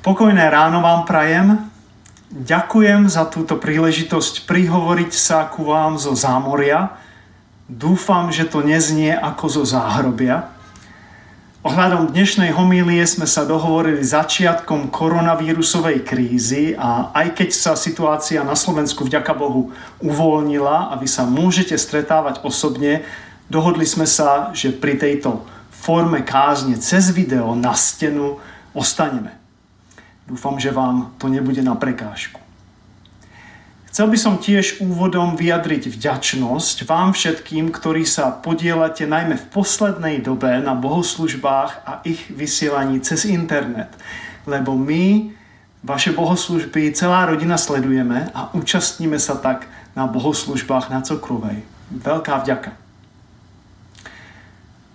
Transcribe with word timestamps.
Pokojné 0.00 0.48
ráno 0.48 0.80
vám 0.80 1.04
prajem. 1.04 1.60
Ďakujem 2.32 3.04
za 3.12 3.28
túto 3.28 3.60
príležitosť 3.60 4.48
prihovoriť 4.48 5.12
sa 5.12 5.44
ku 5.52 5.68
vám 5.68 6.00
zo 6.00 6.16
zámoria. 6.16 6.96
Dúfam, 7.68 8.32
že 8.32 8.48
to 8.48 8.64
neznie 8.64 9.12
ako 9.12 9.60
zo 9.60 9.64
záhrobia. 9.68 10.48
Ohľadom 11.60 12.16
dnešnej 12.16 12.48
homílie 12.56 13.04
sme 13.04 13.28
sa 13.28 13.44
dohovorili 13.44 14.00
začiatkom 14.00 14.88
koronavírusovej 14.88 16.00
krízy 16.00 16.72
a 16.80 17.12
aj 17.12 17.36
keď 17.36 17.50
sa 17.52 17.76
situácia 17.76 18.40
na 18.40 18.56
Slovensku 18.56 19.04
vďaka 19.04 19.36
Bohu 19.36 19.68
uvoľnila 20.00 20.88
a 20.88 20.96
vy 20.96 21.12
sa 21.12 21.28
môžete 21.28 21.76
stretávať 21.76 22.40
osobne, 22.40 23.04
dohodli 23.52 23.84
sme 23.84 24.08
sa, 24.08 24.48
že 24.56 24.72
pri 24.72 24.96
tejto 24.96 25.44
forme 25.68 26.24
kázne 26.24 26.80
cez 26.80 27.12
video 27.12 27.52
na 27.52 27.76
stenu 27.76 28.40
ostaneme. 28.72 29.39
Dúfam, 30.30 30.62
že 30.62 30.70
vám 30.70 31.10
to 31.18 31.26
nebude 31.26 31.58
na 31.58 31.74
prekážku. 31.74 32.38
Chcel 33.90 34.06
by 34.06 34.18
som 34.22 34.38
tiež 34.38 34.78
úvodom 34.78 35.34
vyjadriť 35.34 35.90
vďačnosť 35.90 36.86
vám 36.86 37.10
všetkým, 37.10 37.74
ktorí 37.74 38.06
sa 38.06 38.30
podielate 38.30 39.02
najmä 39.10 39.34
v 39.34 39.50
poslednej 39.50 40.22
dobe 40.22 40.62
na 40.62 40.78
bohoslužbách 40.78 41.82
a 41.82 41.98
ich 42.06 42.30
vysielaní 42.30 43.02
cez 43.02 43.26
internet. 43.26 43.90
Lebo 44.46 44.78
my 44.78 45.34
vaše 45.82 46.14
bohoslužby 46.14 46.94
celá 46.94 47.26
rodina 47.26 47.58
sledujeme 47.58 48.30
a 48.30 48.54
účastníme 48.54 49.18
sa 49.18 49.34
tak 49.34 49.66
na 49.98 50.06
bohoslužbách 50.06 50.94
na 50.94 51.02
Cokrovej. 51.02 51.58
Veľká 51.90 52.46
vďaka. 52.46 52.79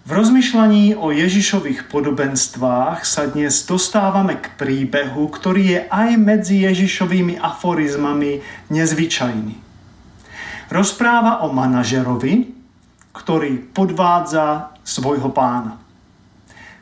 V 0.06 0.14
rozmýšľaní 0.14 1.02
o 1.02 1.10
Ježišových 1.10 1.90
podobenstvách 1.90 3.10
sa 3.10 3.26
dnes 3.26 3.66
dostávame 3.66 4.38
k 4.38 4.54
príbehu, 4.54 5.26
ktorý 5.34 5.64
je 5.66 5.82
aj 5.90 6.10
medzi 6.22 6.62
Ježišovými 6.62 7.42
aforizmami 7.42 8.38
nezvyčajný. 8.70 9.58
Rozpráva 10.70 11.42
o 11.42 11.50
manažerovi, 11.50 12.54
ktorý 13.18 13.66
podvádza 13.74 14.78
svojho 14.86 15.34
pána. 15.34 15.82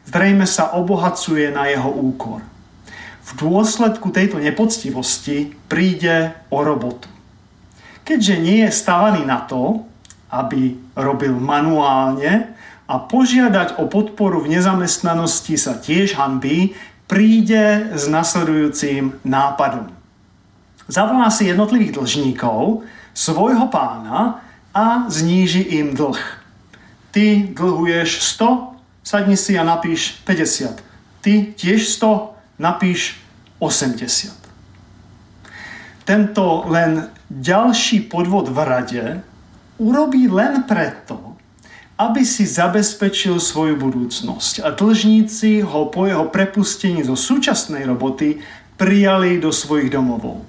Zrejme 0.03 0.43
sa 0.43 0.75
obohacuje 0.75 1.47
na 1.55 1.71
jeho 1.71 1.95
úkor. 1.95 2.43
V 3.23 3.31
dôsledku 3.39 4.11
tejto 4.11 4.35
nepoctivosti 4.35 5.55
príde 5.71 6.35
o 6.51 6.59
robotu. 6.59 7.07
Keďže 8.03 8.35
nie 8.35 8.67
je 8.67 8.71
stavaný 8.75 9.23
na 9.23 9.47
to, 9.47 9.87
aby 10.27 10.75
robil 10.99 11.39
manuálne, 11.39 12.52
a 12.93 13.01
požiadať 13.01 13.81
o 13.81 13.89
podporu 13.89 14.45
v 14.45 14.53
nezamestnanosti 14.53 15.57
sa 15.57 15.81
tiež 15.81 16.13
hanbí, 16.13 16.77
príde 17.09 17.89
s 17.89 18.05
nasledujúcim 18.05 19.17
nápadom. 19.25 19.89
Zavolá 20.85 21.33
si 21.33 21.49
jednotlivých 21.49 21.97
dlžníkov, 21.97 22.85
svojho 23.17 23.65
pána 23.73 24.45
a 24.77 25.09
zníži 25.09 25.81
im 25.81 25.97
dlh. 25.97 26.21
Ty 27.09 27.49
dlhuješ 27.57 28.21
100, 28.37 28.77
sadni 29.01 29.37
si 29.41 29.57
a 29.57 29.65
napíš 29.65 30.21
50. 30.29 30.77
Ty 31.25 31.33
tiež 31.57 31.89
100, 31.97 32.61
napíš 32.61 33.17
80. 33.57 34.37
Tento 36.05 36.45
len 36.69 37.09
ďalší 37.31 38.05
podvod 38.05 38.53
v 38.53 38.57
rade 38.61 39.05
urobí 39.81 40.29
len 40.29 40.67
preto, 40.69 41.32
aby 41.97 42.25
si 42.25 42.49
zabezpečil 42.49 43.37
svoju 43.37 43.77
budúcnosť. 43.77 44.65
A 44.65 44.73
dlžníci 44.73 45.61
ho 45.61 45.93
po 45.93 46.09
jeho 46.09 46.25
prepustení 46.29 47.05
zo 47.05 47.13
súčasnej 47.13 47.85
roboty 47.85 48.41
prijali 48.77 49.37
do 49.37 49.53
svojich 49.53 49.93
domovov. 49.93 50.41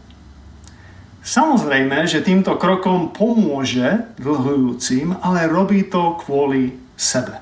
Samozrejme, 1.24 2.04
že 2.04 2.20
týmto 2.20 2.60
krokom 2.60 3.12
pomôže 3.12 4.12
dlhujúcim, 4.20 5.16
ale 5.24 5.48
robí 5.48 5.88
to 5.88 6.20
kvôli 6.20 6.76
sebe. 7.00 7.40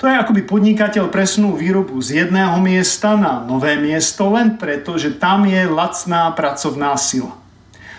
To 0.00 0.08
je 0.08 0.16
ako 0.16 0.32
by 0.32 0.42
podnikateľ 0.48 1.12
presnul 1.12 1.56
výrobu 1.56 2.00
z 2.00 2.24
jedného 2.24 2.56
miesta 2.60 3.16
na 3.16 3.44
nové 3.44 3.76
miesto 3.76 4.32
len 4.32 4.56
preto, 4.60 4.96
že 4.96 5.16
tam 5.16 5.44
je 5.44 5.68
lacná 5.68 6.32
pracovná 6.32 6.96
sila. 6.96 7.36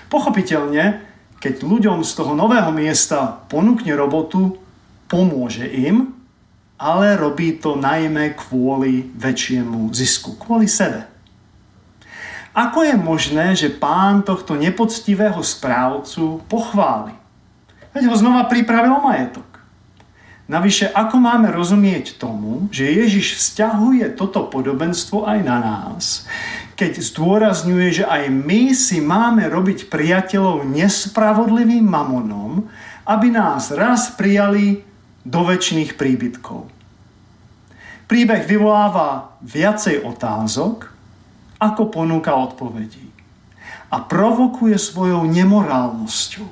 Pochopiteľne, 0.09 1.01
keď 1.41 1.65
ľuďom 1.65 2.05
z 2.05 2.11
toho 2.17 2.37
nového 2.37 2.69
miesta 2.73 3.45
ponúkne 3.49 3.97
robotu, 3.97 4.60
pomôže 5.11 5.67
im, 5.67 6.15
ale 6.79 7.19
robí 7.19 7.59
to 7.59 7.75
najmä 7.75 8.33
kvôli 8.39 9.11
väčšiemu 9.19 9.91
zisku, 9.91 10.39
kvôli 10.39 10.71
sebe. 10.71 11.03
Ako 12.55 12.83
je 12.83 12.95
možné, 12.95 13.55
že 13.55 13.71
pán 13.71 14.23
tohto 14.23 14.55
nepoctivého 14.55 15.39
správcu 15.43 16.39
pochváli? 16.47 17.15
Veď 17.91 18.07
ho 18.07 18.15
znova 18.15 18.47
pripravil 18.47 18.97
majetok. 19.03 19.51
Navyše, 20.51 20.91
ako 20.91 21.15
máme 21.15 21.47
rozumieť 21.47 22.19
tomu, 22.19 22.67
že 22.75 22.91
Ježiš 22.91 23.39
vzťahuje 23.39 24.19
toto 24.19 24.51
podobenstvo 24.51 25.23
aj 25.23 25.39
na 25.47 25.57
nás, 25.63 26.27
keď 26.75 26.99
zdôrazňuje, 26.99 28.03
že 28.03 28.05
aj 28.09 28.27
my 28.27 28.75
si 28.75 28.99
máme 28.99 29.47
robiť 29.47 29.87
priateľov 29.87 30.67
nespravodlivým 30.67 31.87
mamonom, 31.87 32.67
aby 33.07 33.31
nás 33.31 33.71
raz 33.71 34.11
prijali 34.11 34.90
do 35.21 35.41
väčšných 35.45 35.95
príbytkov. 35.95 36.67
Príbeh 38.09 38.43
vyvoláva 38.43 39.39
viacej 39.39 40.03
otázok, 40.03 40.91
ako 41.61 41.93
ponúka 41.93 42.35
odpovedí. 42.35 43.07
A 43.93 44.03
provokuje 44.03 44.75
svojou 44.75 45.23
nemorálnosťou. 45.29 46.47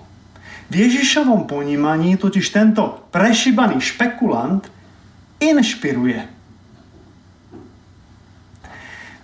V 0.69 0.74
Ježišovom 0.74 1.50
ponímaní 1.50 2.16
totiž 2.16 2.46
tento 2.53 3.03
prešibaný 3.09 3.81
špekulant 3.81 4.69
inšpiruje. 5.41 6.22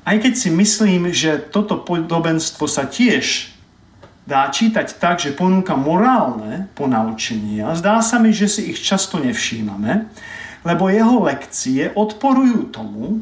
Aj 0.06 0.18
keď 0.22 0.34
si 0.38 0.50
myslím, 0.54 1.14
že 1.14 1.38
toto 1.38 1.82
podobenstvo 1.82 2.66
sa 2.66 2.86
tiež 2.86 3.55
dá 4.26 4.50
čítať 4.50 4.98
tak, 4.98 5.22
že 5.22 5.38
ponúka 5.38 5.78
morálne 5.78 6.70
ponaučenia, 6.74 7.78
zdá 7.78 8.02
sa 8.02 8.18
mi, 8.18 8.34
že 8.34 8.50
si 8.50 8.74
ich 8.74 8.82
často 8.82 9.22
nevšímame, 9.22 10.10
lebo 10.66 10.90
jeho 10.90 11.26
lekcie 11.26 11.94
odporujú 11.94 12.74
tomu, 12.74 13.22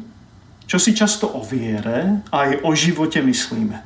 čo 0.64 0.80
si 0.80 0.96
často 0.96 1.28
o 1.28 1.44
viere 1.44 2.24
a 2.32 2.48
aj 2.48 2.52
o 2.64 2.70
živote 2.72 3.20
myslíme. 3.20 3.76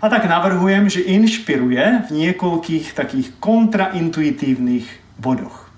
A 0.00 0.06
tak 0.08 0.24
navrhujem, 0.24 0.88
že 0.88 1.04
inšpiruje 1.04 2.08
v 2.08 2.10
niekoľkých 2.10 2.96
takých 2.96 3.36
kontraintuitívnych 3.42 4.86
bodoch 5.20 5.69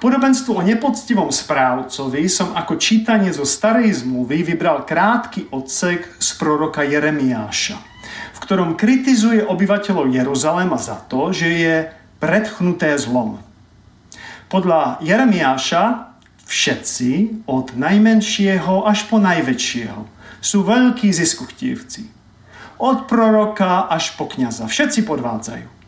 podobenstvu 0.00 0.56
o 0.56 0.64
nepoctivom 0.64 1.28
správcovi 1.28 2.24
som 2.26 2.56
ako 2.56 2.80
čítanie 2.80 3.28
zo 3.30 3.44
starej 3.44 4.00
zmluvy 4.00 4.42
vybral 4.42 4.88
krátky 4.88 5.52
odsek 5.52 6.16
z 6.16 6.28
proroka 6.40 6.80
Jeremiáša, 6.80 7.76
v 8.32 8.38
ktorom 8.40 8.80
kritizuje 8.80 9.44
obyvateľov 9.44 10.08
Jeruzalema 10.08 10.80
za 10.80 10.96
to, 11.04 11.36
že 11.36 11.48
je 11.52 11.76
predchnuté 12.16 12.96
zlom. 12.96 13.44
Podľa 14.48 15.04
Jeremiáša 15.04 16.16
všetci, 16.48 17.44
od 17.46 17.78
najmenšieho 17.78 18.88
až 18.88 19.06
po 19.06 19.22
najväčšieho, 19.22 20.00
sú 20.40 20.64
veľkí 20.66 21.12
ziskuchtívci. 21.12 22.08
Od 22.80 23.04
proroka 23.04 23.86
až 23.86 24.16
po 24.16 24.24
kniaza. 24.26 24.64
Všetci 24.64 25.04
podvádzajú. 25.04 25.79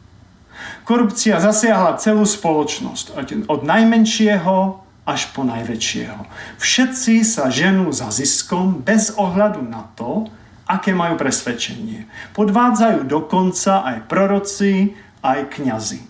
Korupcia 0.83 1.39
zasiahla 1.39 1.99
celú 1.99 2.27
spoločnosť, 2.27 3.15
od 3.47 3.61
najmenšieho 3.63 4.83
až 5.03 5.35
po 5.35 5.43
najväčšieho. 5.43 6.23
Všetci 6.63 7.27
sa 7.27 7.51
ženú 7.51 7.91
za 7.91 8.11
ziskom 8.15 8.83
bez 8.83 9.15
ohľadu 9.19 9.63
na 9.67 9.91
to, 9.99 10.31
aké 10.67 10.95
majú 10.95 11.19
presvedčenie. 11.19 12.07
Podvádzajú 12.39 13.05
dokonca 13.11 13.83
aj 13.83 14.07
proroci, 14.07 14.95
aj 15.21 15.51
kňazi. 15.59 16.01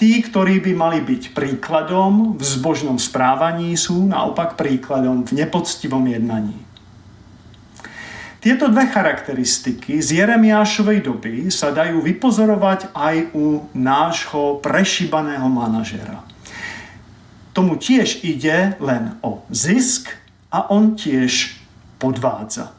Tí, 0.00 0.16
ktorí 0.24 0.64
by 0.64 0.72
mali 0.72 0.98
byť 1.04 1.36
príkladom 1.36 2.34
v 2.34 2.42
zbožnom 2.42 2.96
správaní, 2.96 3.76
sú 3.76 4.08
naopak 4.08 4.56
príkladom 4.56 5.28
v 5.28 5.44
nepoctivom 5.44 6.08
jednaní. 6.08 6.56
Tieto 8.40 8.72
dve 8.72 8.88
charakteristiky 8.88 10.00
z 10.00 10.24
Jeremiášovej 10.24 11.04
doby 11.04 11.52
sa 11.52 11.76
dajú 11.76 12.00
vypozorovať 12.00 12.88
aj 12.96 13.36
u 13.36 13.68
nášho 13.76 14.64
prešibaného 14.64 15.44
manažera. 15.44 16.24
Tomu 17.52 17.76
tiež 17.76 18.24
ide 18.24 18.80
len 18.80 19.20
o 19.20 19.44
zisk 19.52 20.08
a 20.48 20.72
on 20.72 20.96
tiež 20.96 21.52
podvádza. 22.00 22.72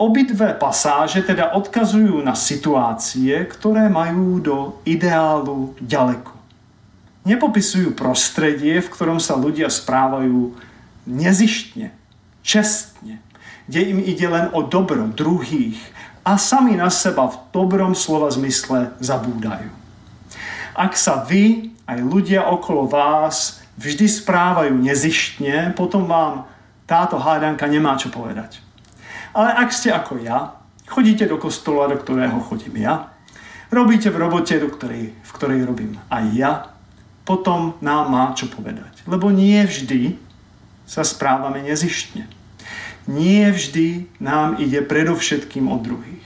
Obidve 0.00 0.56
pasáže 0.56 1.20
teda 1.20 1.52
odkazujú 1.52 2.24
na 2.24 2.32
situácie, 2.32 3.36
ktoré 3.52 3.92
majú 3.92 4.40
do 4.40 4.56
ideálu 4.88 5.76
ďaleko. 5.84 6.32
Nepopisujú 7.28 7.92
prostredie, 7.92 8.80
v 8.80 8.88
ktorom 8.88 9.20
sa 9.20 9.36
ľudia 9.36 9.68
správajú 9.68 10.56
nezištne, 11.04 11.92
čestne, 12.40 13.20
kde 13.68 13.80
im 13.80 13.98
ide 14.00 14.28
len 14.28 14.52
o 14.52 14.64
dobro 14.64 15.08
druhých 15.08 15.80
a 16.24 16.40
sami 16.40 16.76
na 16.76 16.88
seba 16.88 17.28
v 17.28 17.36
dobrom 17.52 17.92
slova 17.92 18.32
zmysle 18.32 18.96
zabúdajú. 19.00 19.68
Ak 20.74 20.96
sa 20.96 21.22
vy 21.22 21.70
aj 21.84 21.98
ľudia 22.00 22.48
okolo 22.48 22.88
vás 22.88 23.62
vždy 23.76 24.08
správajú 24.08 24.74
nezištne, 24.74 25.76
potom 25.76 26.08
vám 26.08 26.48
táto 26.88 27.20
hádanka 27.20 27.68
nemá 27.68 27.96
čo 28.00 28.08
povedať. 28.08 28.60
Ale 29.34 29.50
ak 29.52 29.70
ste 29.74 29.90
ako 29.90 30.22
ja, 30.22 30.56
chodíte 30.88 31.26
do 31.26 31.36
kostola, 31.40 31.90
do 31.90 31.98
ktorého 31.98 32.38
chodím 32.44 32.80
ja, 32.80 33.12
robíte 33.72 34.08
v 34.08 34.20
robote, 34.20 34.54
do 34.60 34.70
ktorej, 34.70 35.10
v 35.10 35.30
ktorej 35.34 35.60
robím 35.66 35.98
aj 36.08 36.24
ja, 36.32 36.52
potom 37.24 37.74
nám 37.80 38.12
má 38.12 38.36
čo 38.36 38.46
povedať. 38.46 39.04
Lebo 39.08 39.32
nie 39.32 39.58
vždy 39.64 40.20
sa 40.84 41.00
správame 41.02 41.64
nezištne. 41.64 42.28
Nie 43.04 43.52
vždy 43.52 44.08
nám 44.16 44.56
ide 44.60 44.80
predovšetkým 44.80 45.68
o 45.68 45.76
druhých. 45.76 46.24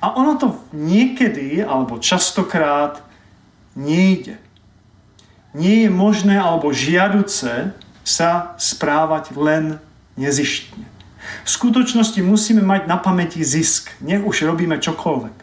A 0.00 0.16
ono 0.16 0.40
to 0.40 0.56
niekedy, 0.72 1.60
alebo 1.60 2.00
častokrát, 2.00 3.04
nejde. 3.76 4.40
Nie 5.52 5.86
je 5.86 5.90
možné 5.92 6.40
alebo 6.40 6.72
žiaduce 6.72 7.76
sa 8.00 8.56
správať 8.56 9.36
len 9.36 9.76
nezištne. 10.16 10.88
V 11.44 11.50
skutočnosti 11.50 12.16
musíme 12.24 12.64
mať 12.64 12.88
na 12.88 12.96
pamäti 12.96 13.44
zisk, 13.44 13.92
nech 14.00 14.24
už 14.24 14.48
robíme 14.48 14.80
čokoľvek. 14.80 15.36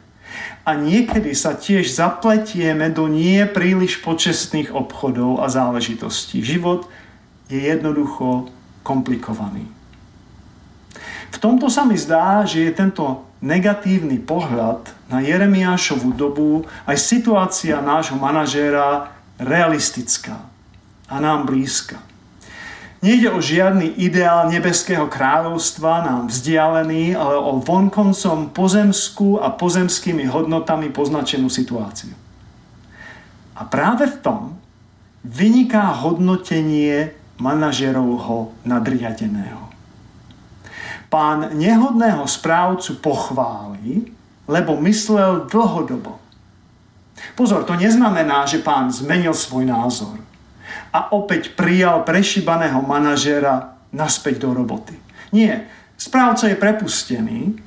A 0.68 0.76
niekedy 0.76 1.32
sa 1.32 1.56
tiež 1.56 1.88
zapletieme 1.88 2.92
do 2.92 3.08
nie 3.08 3.46
príliš 3.48 4.04
počestných 4.04 4.74
obchodov 4.76 5.40
a 5.40 5.48
záležitostí. 5.48 6.44
Život 6.44 6.92
je 7.48 7.62
jednoducho 7.62 8.52
komplikovaný. 8.84 9.77
V 11.32 11.38
tomto 11.38 11.68
sa 11.68 11.84
mi 11.84 12.00
zdá, 12.00 12.48
že 12.48 12.68
je 12.68 12.72
tento 12.72 13.28
negatívny 13.44 14.18
pohľad 14.18 14.90
na 15.12 15.22
Jeremiášovú 15.22 16.16
dobu 16.16 16.66
aj 16.90 16.98
situácia 16.98 17.78
nášho 17.84 18.18
manažéra 18.18 19.14
realistická 19.38 20.42
a 21.06 21.16
nám 21.22 21.46
blízka. 21.46 22.02
Nejde 22.98 23.30
o 23.30 23.38
žiadny 23.38 24.02
ideál 24.02 24.50
nebeského 24.50 25.06
kráľovstva 25.06 26.02
nám 26.02 26.34
vzdialený, 26.34 27.14
ale 27.14 27.38
o 27.38 27.62
vonkoncom 27.62 28.50
pozemskú 28.50 29.38
a 29.38 29.54
pozemskými 29.54 30.26
hodnotami 30.26 30.90
poznačenú 30.90 31.46
situáciu. 31.46 32.18
A 33.54 33.62
práve 33.70 34.10
v 34.10 34.18
tom 34.18 34.42
vyniká 35.22 35.94
hodnotenie 35.94 37.14
manažerovho 37.38 38.58
nadriadeného. 38.66 39.67
Pán 41.08 41.56
nehodného 41.56 42.28
správcu 42.28 43.00
pochváli, 43.00 44.12
lebo 44.48 44.76
myslel 44.84 45.48
dlhodobo. 45.48 46.20
Pozor, 47.36 47.64
to 47.64 47.74
neznamená, 47.74 48.46
že 48.46 48.64
pán 48.64 48.92
zmenil 48.92 49.34
svoj 49.34 49.68
názor 49.68 50.20
a 50.94 51.12
opäť 51.16 51.56
prijal 51.56 52.04
prešibaného 52.04 52.80
manažéra 52.84 53.78
naspäť 53.92 54.44
do 54.44 54.54
roboty. 54.54 54.96
Nie, 55.32 55.68
správca 56.00 56.48
je 56.48 56.60
prepustený, 56.60 57.60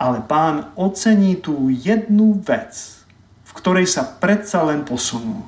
ale 0.00 0.24
pán 0.24 0.72
ocení 0.74 1.36
tú 1.36 1.68
jednu 1.68 2.40
vec, 2.40 3.04
v 3.44 3.52
ktorej 3.52 3.86
sa 3.90 4.06
predsa 4.06 4.64
len 4.64 4.86
posunul. 4.86 5.44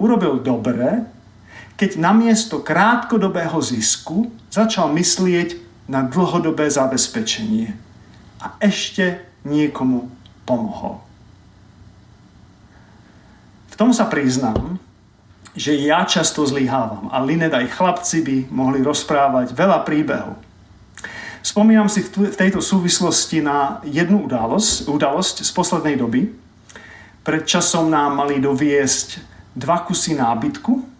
Urobil 0.00 0.40
dobre, 0.40 1.04
keď 1.76 2.00
namiesto 2.00 2.64
krátkodobého 2.64 3.60
zisku 3.60 4.32
začal 4.48 4.92
myslieť 4.96 5.65
na 5.86 6.02
dlhodobé 6.06 6.66
zabezpečenie 6.66 7.74
a 8.42 8.58
ešte 8.58 9.22
niekomu 9.46 10.10
pomohol. 10.42 11.02
V 13.70 13.74
tom 13.78 13.94
sa 13.94 14.10
priznám, 14.10 14.80
že 15.56 15.72
ja 15.72 16.04
často 16.04 16.44
zlyhávam 16.44 17.08
a 17.08 17.22
Linet 17.24 17.54
aj 17.54 17.72
chlapci 17.72 18.20
by 18.20 18.36
mohli 18.52 18.84
rozprávať 18.84 19.56
veľa 19.56 19.84
príbehov. 19.88 20.36
Spomínam 21.40 21.86
si 21.86 22.02
v 22.02 22.34
tejto 22.34 22.58
súvislosti 22.58 23.38
na 23.38 23.78
jednu 23.86 24.26
udalosť, 24.26 24.90
udalosť 24.90 25.46
z 25.46 25.50
poslednej 25.54 25.94
doby. 25.94 26.34
Pred 27.22 27.46
časom 27.46 27.86
nám 27.86 28.18
mali 28.18 28.42
doviesť 28.42 29.22
dva 29.54 29.86
kusy 29.86 30.18
nábytku. 30.18 30.95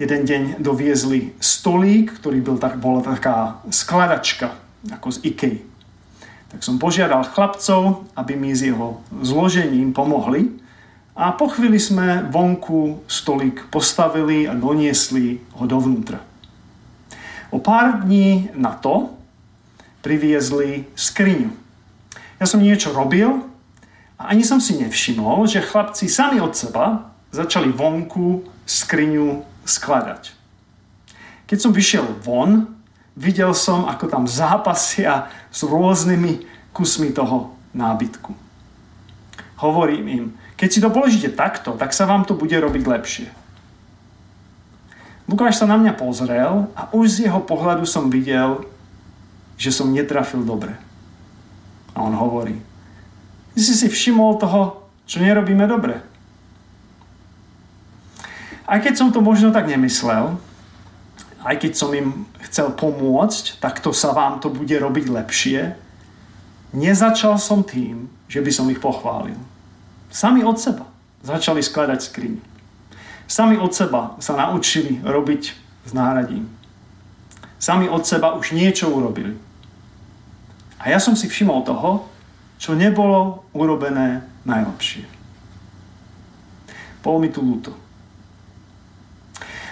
Jeden 0.00 0.24
deň 0.24 0.64
doviezli 0.64 1.36
stolík, 1.44 2.24
ktorý 2.24 2.40
byl 2.40 2.56
tak, 2.56 2.80
bola 2.80 3.04
taká 3.04 3.60
skladačka, 3.68 4.56
ako 4.88 5.12
z 5.12 5.18
Ikei. 5.28 5.56
Tak 6.48 6.64
som 6.64 6.80
požiadal 6.80 7.28
chlapcov, 7.28 8.08
aby 8.16 8.32
mi 8.32 8.56
s 8.56 8.64
jeho 8.64 9.04
zložením 9.20 9.92
pomohli 9.92 10.56
a 11.12 11.36
po 11.36 11.52
chvíli 11.52 11.76
sme 11.76 12.24
vonku 12.32 13.04
stolík 13.04 13.68
postavili 13.68 14.48
a 14.48 14.56
doniesli 14.56 15.36
ho 15.60 15.68
dovnútra. 15.68 16.24
O 17.52 17.60
pár 17.60 18.00
dní 18.00 18.56
na 18.56 18.72
to 18.72 19.12
priviezli 20.00 20.88
skriňu. 20.96 21.52
Ja 22.40 22.48
som 22.48 22.64
niečo 22.64 22.96
robil 22.96 23.44
a 24.16 24.32
ani 24.32 24.48
som 24.48 24.64
si 24.64 24.80
nevšimol, 24.80 25.44
že 25.44 25.60
chlapci 25.60 26.08
sami 26.08 26.40
od 26.40 26.56
seba 26.56 27.12
začali 27.36 27.68
vonku 27.68 28.48
skriňu 28.64 29.49
skladať. 29.64 30.32
Keď 31.50 31.58
som 31.58 31.74
vyšiel 31.74 32.06
von, 32.22 32.70
videl 33.18 33.50
som, 33.52 33.90
ako 33.90 34.06
tam 34.06 34.24
zápasia 34.30 35.28
s 35.50 35.66
rôznymi 35.66 36.46
kusmi 36.70 37.10
toho 37.10 37.52
nábytku. 37.74 38.32
Hovorím 39.60 40.06
im, 40.08 40.24
keď 40.56 40.68
si 40.68 40.80
to 40.80 40.88
položíte 40.92 41.32
takto, 41.36 41.76
tak 41.76 41.92
sa 41.92 42.08
vám 42.08 42.24
to 42.24 42.36
bude 42.36 42.52
robiť 42.52 42.84
lepšie. 42.84 43.28
Lukáš 45.30 45.62
sa 45.62 45.66
na 45.70 45.78
mňa 45.78 45.94
pozrel 45.94 46.66
a 46.74 46.90
už 46.90 47.06
z 47.06 47.18
jeho 47.30 47.38
pohľadu 47.38 47.86
som 47.86 48.10
videl, 48.10 48.66
že 49.54 49.70
som 49.70 49.92
netrafil 49.92 50.42
dobre. 50.42 50.74
A 51.94 52.02
on 52.02 52.16
hovorí, 52.16 52.58
ty 53.54 53.60
si 53.62 53.78
si 53.78 53.86
všimol 53.86 54.42
toho, 54.42 54.90
čo 55.06 55.22
nerobíme 55.22 55.66
dobre. 55.70 56.09
Aj 58.70 58.78
keď 58.78 58.94
som 58.94 59.10
to 59.10 59.18
možno 59.18 59.50
tak 59.50 59.66
nemyslel, 59.66 60.38
aj 61.42 61.56
keď 61.58 61.72
som 61.74 61.90
im 61.90 62.22
chcel 62.46 62.70
pomôcť, 62.70 63.58
tak 63.58 63.82
to 63.82 63.90
sa 63.90 64.14
vám 64.14 64.38
to 64.38 64.46
bude 64.46 64.70
robiť 64.70 65.10
lepšie, 65.10 65.74
nezačal 66.70 67.34
som 67.42 67.66
tým, 67.66 68.06
že 68.30 68.38
by 68.38 68.50
som 68.54 68.70
ich 68.70 68.78
pochválil. 68.78 69.34
Sami 70.06 70.46
od 70.46 70.54
seba 70.54 70.86
začali 71.26 71.58
skladať 71.58 71.98
skriň. 71.98 72.34
Sami 73.26 73.58
od 73.58 73.74
seba 73.74 74.14
sa 74.22 74.38
naučili 74.38 75.02
robiť 75.02 75.42
s 75.86 75.90
náradím. 75.90 76.46
Sami 77.58 77.90
od 77.90 78.06
seba 78.06 78.38
už 78.38 78.54
niečo 78.54 78.86
urobili. 78.86 79.34
A 80.78 80.94
ja 80.94 81.02
som 81.02 81.18
si 81.18 81.26
všimol 81.26 81.66
toho, 81.66 82.06
čo 82.62 82.78
nebolo 82.78 83.42
urobené 83.50 84.22
najlepšie. 84.46 85.04
Bolo 87.02 87.18
mi 87.18 87.28
tu 87.34 87.42
ľúto. 87.42 87.79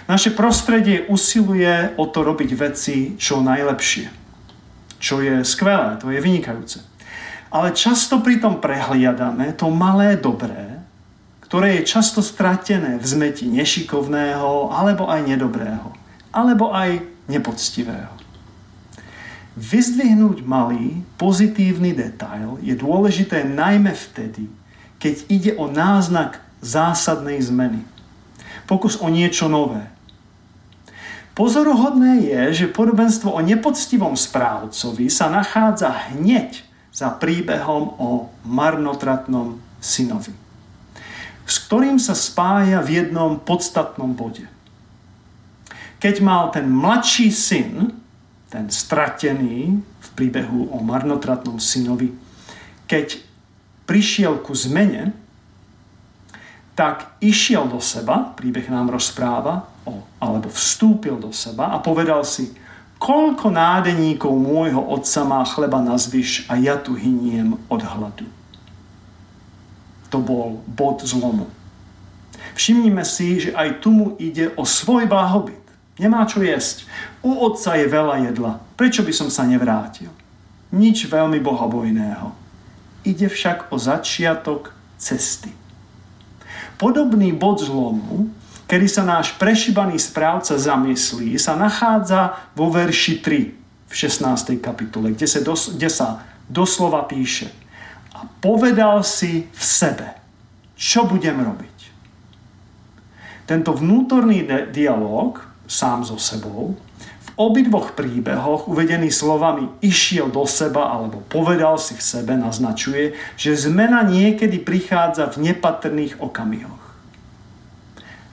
Naše 0.08 0.32
prostredie 0.32 1.04
usiluje 1.04 1.92
o 2.00 2.08
to 2.08 2.24
robiť 2.24 2.50
veci 2.56 2.96
čo 3.20 3.44
najlepšie. 3.44 4.08
Čo 4.96 5.20
je 5.20 5.44
skvelé, 5.44 6.00
to 6.00 6.08
je 6.08 6.24
vynikajúce. 6.24 6.80
Ale 7.52 7.76
často 7.76 8.24
pritom 8.24 8.56
prehliadame 8.56 9.52
to 9.52 9.68
malé 9.68 10.16
dobré, 10.16 10.80
ktoré 11.44 11.80
je 11.80 11.92
často 11.92 12.24
stratené 12.24 12.96
v 12.96 13.04
zmeti 13.04 13.48
nešikovného, 13.52 14.72
alebo 14.72 15.12
aj 15.12 15.28
nedobrého, 15.28 15.92
alebo 16.32 16.72
aj 16.72 17.04
nepoctivého. 17.28 18.12
Vyzdvihnúť 19.60 20.40
malý, 20.44 21.04
pozitívny 21.20 21.92
detail 21.92 22.56
je 22.64 22.72
dôležité 22.72 23.44
najmä 23.44 23.92
vtedy, 23.92 24.48
keď 24.96 25.14
ide 25.28 25.52
o 25.60 25.68
náznak 25.68 26.40
zásadnej 26.64 27.44
zmeny. 27.44 27.84
Pokus 28.64 28.96
o 29.00 29.08
niečo 29.12 29.52
nové. 29.52 29.97
Pozoruhodné 31.38 32.26
je, 32.26 32.66
že 32.66 32.74
podobenstvo 32.74 33.30
o 33.30 33.38
nepoctivom 33.38 34.18
správcovi 34.18 35.06
sa 35.06 35.30
nachádza 35.30 36.10
hneď 36.10 36.66
za 36.90 37.14
príbehom 37.14 37.94
o 37.94 38.26
marnotratnom 38.42 39.62
synovi, 39.78 40.34
s 41.46 41.62
ktorým 41.62 42.02
sa 42.02 42.18
spája 42.18 42.82
v 42.82 42.90
jednom 42.90 43.38
podstatnom 43.38 44.18
bode. 44.18 44.50
Keď 46.02 46.14
mal 46.26 46.50
ten 46.50 46.66
mladší 46.66 47.30
syn, 47.30 47.94
ten 48.50 48.66
stratený 48.66 49.78
v 49.78 50.08
príbehu 50.18 50.74
o 50.74 50.82
marnotratnom 50.82 51.62
synovi, 51.62 52.18
keď 52.90 53.14
prišiel 53.86 54.42
ku 54.42 54.58
zmene, 54.58 55.14
tak 56.78 57.18
išiel 57.18 57.66
do 57.66 57.82
seba, 57.82 58.30
príbeh 58.38 58.70
nám 58.70 58.94
rozpráva, 58.94 59.66
o, 59.82 59.98
alebo 60.22 60.46
vstúpil 60.46 61.18
do 61.18 61.34
seba 61.34 61.74
a 61.74 61.82
povedal 61.82 62.22
si, 62.22 62.54
koľko 63.02 63.50
nádeníkov 63.50 64.30
môjho 64.30 64.78
otca 64.78 65.26
má 65.26 65.42
chleba 65.42 65.82
na 65.82 65.98
zvyš 65.98 66.46
a 66.46 66.54
ja 66.54 66.78
tu 66.78 66.94
hyniem 66.94 67.58
od 67.66 67.82
hladu. 67.82 68.30
To 70.14 70.22
bol 70.22 70.62
bod 70.70 71.02
zlomu. 71.02 71.50
Všimnime 72.54 73.02
si, 73.02 73.42
že 73.42 73.50
aj 73.58 73.82
tu 73.82 73.90
mu 73.90 74.06
ide 74.22 74.54
o 74.54 74.62
svoj 74.62 75.10
blahobyt. 75.10 75.58
Nemá 75.98 76.30
čo 76.30 76.46
jesť. 76.46 76.86
U 77.26 77.42
otca 77.42 77.74
je 77.74 77.90
veľa 77.90 78.30
jedla. 78.30 78.62
Prečo 78.78 79.02
by 79.02 79.10
som 79.10 79.26
sa 79.34 79.42
nevrátil? 79.42 80.14
Nič 80.70 81.10
veľmi 81.10 81.42
bohabojného. 81.42 82.30
Ide 83.02 83.26
však 83.26 83.74
o 83.74 83.76
začiatok 83.82 84.70
cesty. 84.94 85.57
Podobný 86.78 87.34
bod 87.34 87.60
zlomu, 87.62 88.30
kedy 88.68 88.86
sa 88.86 89.02
náš 89.02 89.34
prešibaný 89.40 89.96
správca 89.96 90.54
zamyslí, 90.60 91.34
sa 91.40 91.56
nachádza 91.56 92.36
vo 92.52 92.68
verši 92.68 93.24
3 93.24 93.88
v 93.88 93.92
16. 93.94 94.60
kapitole, 94.60 95.16
kde 95.16 95.26
sa, 95.26 95.40
dos, 95.40 95.72
kde 95.72 95.88
sa 95.88 96.22
doslova 96.48 97.08
píše 97.08 97.48
a 98.12 98.26
povedal 98.42 99.00
si 99.06 99.46
v 99.48 99.62
sebe, 99.62 100.08
čo 100.74 101.06
budem 101.06 101.38
robiť. 101.38 101.76
Tento 103.48 103.72
vnútorný 103.72 104.44
dialog 104.74 105.40
sám 105.64 106.04
so 106.04 106.20
sebou 106.20 106.76
obidvoch 107.38 107.94
príbehoch 107.94 108.66
uvedený 108.66 109.14
slovami 109.14 109.70
išiel 109.78 110.26
do 110.26 110.42
seba 110.42 110.90
alebo 110.90 111.22
povedal 111.30 111.78
si 111.78 111.94
v 111.94 112.02
sebe 112.02 112.34
naznačuje, 112.34 113.14
že 113.38 113.54
zmena 113.54 114.02
niekedy 114.02 114.58
prichádza 114.58 115.30
v 115.30 115.54
nepatrných 115.54 116.18
okamihoch. 116.18 116.82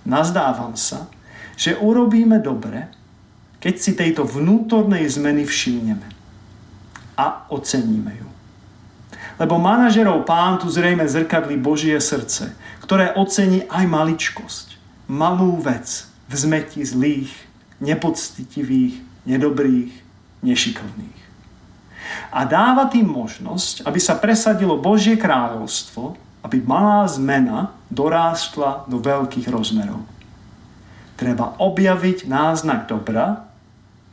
Nazdávam 0.10 0.74
sa, 0.74 1.06
že 1.54 1.78
urobíme 1.78 2.42
dobre, 2.42 2.90
keď 3.62 3.76
si 3.78 3.94
tejto 3.94 4.26
vnútornej 4.26 5.06
zmeny 5.06 5.46
všimneme 5.46 6.10
a 7.16 7.46
oceníme 7.54 8.14
ju. 8.14 8.30
Lebo 9.38 9.62
manažerov 9.62 10.26
pán 10.26 10.58
tu 10.58 10.70
zrejme 10.70 11.06
zrkadlí 11.06 11.62
Božie 11.62 11.98
srdce, 12.02 12.58
ktoré 12.82 13.14
ocení 13.14 13.70
aj 13.70 13.86
maličkosť, 13.86 14.68
malú 15.10 15.62
vec 15.62 16.10
v 16.30 16.34
zmeti 16.34 16.82
zlých, 16.82 17.45
nepoctitivých, 17.84 19.28
nedobrých, 19.28 19.92
nešikovných. 20.44 21.22
A 22.32 22.46
dáva 22.46 22.88
tým 22.88 23.10
možnosť, 23.10 23.84
aby 23.84 24.00
sa 24.00 24.16
presadilo 24.16 24.78
Božie 24.78 25.18
kráľovstvo 25.18 26.26
aby 26.46 26.62
malá 26.62 27.10
zmena 27.10 27.74
dorástla 27.90 28.86
do 28.86 29.02
veľkých 29.02 29.50
rozmerov. 29.50 30.06
Treba 31.18 31.58
objaviť 31.58 32.30
náznak 32.30 32.86
dobra 32.86 33.50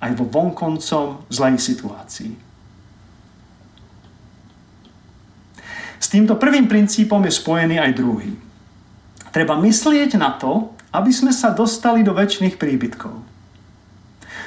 aj 0.00 0.16
vo 0.16 0.24
vonkoncom 0.24 1.28
zlej 1.28 1.60
situácii. 1.60 2.32
S 6.00 6.06
týmto 6.08 6.40
prvým 6.40 6.66
princípom 6.66 7.20
je 7.28 7.36
spojený 7.36 7.76
aj 7.78 7.92
druhý. 8.00 8.32
Treba 9.28 9.60
myslieť 9.60 10.16
na 10.16 10.32
to, 10.32 10.72
aby 10.92 11.12
sme 11.12 11.36
sa 11.36 11.52
dostali 11.52 12.00
do 12.00 12.16
väčšných 12.16 12.56
príbytkov. 12.56 13.12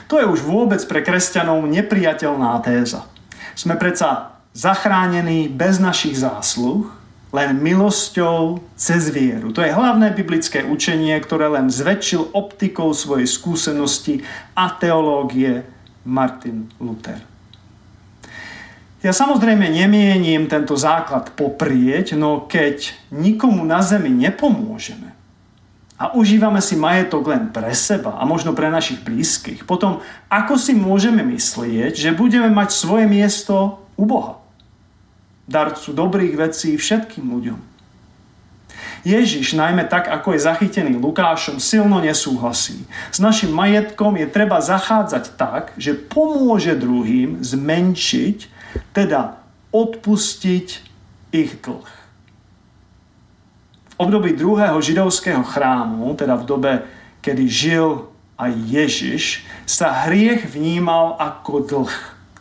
To 0.06 0.22
je 0.22 0.26
už 0.26 0.46
vôbec 0.46 0.82
pre 0.86 1.02
kresťanov 1.02 1.66
nepriateľná 1.66 2.62
téza. 2.62 3.10
Sme 3.58 3.74
predsa 3.80 4.38
zachránení 4.54 5.50
bez 5.50 5.82
našich 5.82 6.22
zásluh 6.22 6.86
len 7.34 7.60
milosťou 7.60 8.64
cez 8.78 9.12
vieru. 9.12 9.52
To 9.52 9.60
je 9.60 9.74
hlavné 9.74 10.14
biblické 10.16 10.64
učenie, 10.64 11.18
ktoré 11.20 11.52
len 11.52 11.68
zväčšil 11.68 12.32
optikou 12.32 12.94
svojej 12.96 13.28
skúsenosti 13.28 14.24
a 14.56 14.72
teológie 14.72 15.66
Martin 16.06 16.70
Luther. 16.80 17.20
Ja 19.04 19.12
samozrejme 19.14 19.70
nemienim 19.70 20.50
tento 20.50 20.74
základ 20.78 21.34
poprieť, 21.38 22.18
no 22.18 22.46
keď 22.46 22.94
nikomu 23.14 23.62
na 23.66 23.82
zemi 23.82 24.10
nepomôžeme 24.10 25.15
a 25.96 26.12
užívame 26.16 26.60
si 26.60 26.76
majetok 26.76 27.24
len 27.32 27.52
pre 27.56 27.72
seba 27.72 28.20
a 28.20 28.24
možno 28.28 28.52
pre 28.52 28.68
našich 28.68 29.00
blízkych, 29.00 29.64
potom 29.64 30.04
ako 30.28 30.60
si 30.60 30.76
môžeme 30.76 31.24
myslieť, 31.24 31.96
že 31.96 32.12
budeme 32.12 32.52
mať 32.52 32.76
svoje 32.76 33.08
miesto 33.08 33.80
u 33.96 34.04
Boha? 34.04 34.46
darcu 35.46 35.94
dobrých 35.94 36.36
vecí 36.36 36.74
všetkým 36.74 37.26
ľuďom. 37.30 37.60
Ježiš, 39.06 39.54
najmä 39.54 39.86
tak, 39.86 40.10
ako 40.10 40.34
je 40.34 40.46
zachytený 40.50 40.98
Lukášom, 40.98 41.62
silno 41.62 42.02
nesúhlasí. 42.02 42.90
S 43.14 43.22
našim 43.22 43.54
majetkom 43.54 44.18
je 44.18 44.26
treba 44.26 44.58
zachádzať 44.58 45.38
tak, 45.38 45.78
že 45.78 45.94
pomôže 45.94 46.74
druhým 46.74 47.46
zmenšiť, 47.46 48.50
teda 48.98 49.38
odpustiť 49.70 50.68
ich 51.30 51.54
dlh. 51.62 51.86
Období 53.96 54.36
druhého 54.36 54.76
židovského 54.82 55.40
chrámu, 55.44 56.12
teda 56.20 56.36
v 56.36 56.44
dobe, 56.44 56.74
kedy 57.24 57.44
žil 57.48 58.12
aj 58.36 58.52
Ježiš, 58.68 59.48
sa 59.64 60.04
hriech 60.04 60.52
vnímal 60.52 61.16
ako 61.16 61.64
dlh. 61.64 61.94